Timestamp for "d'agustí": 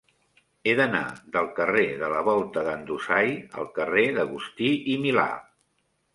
4.19-4.73